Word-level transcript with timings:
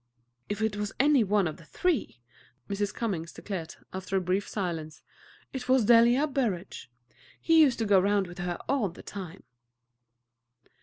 "If 0.49 0.63
it 0.63 0.77
was 0.77 0.93
any 0.99 1.23
one 1.23 1.47
of 1.47 1.57
the 1.57 1.63
three," 1.63 2.21
Mrs. 2.67 2.91
Cummings 2.91 3.31
declared, 3.31 3.75
after 3.93 4.17
a 4.17 4.19
brief 4.19 4.47
silence, 4.49 5.03
"it 5.53 5.69
was 5.69 5.85
Delia 5.85 6.25
Burrage. 6.25 6.89
He 7.39 7.61
used 7.61 7.77
to 7.77 7.85
go 7.85 7.99
round 7.99 8.25
with 8.25 8.39
her 8.39 8.57
all 8.67 8.89
the 8.89 9.03
time." 9.03 9.43